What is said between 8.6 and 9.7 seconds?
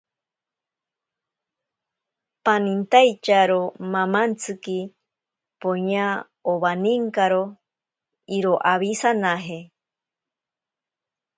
awisanaje.